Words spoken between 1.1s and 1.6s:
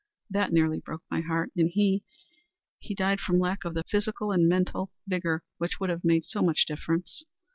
my heart,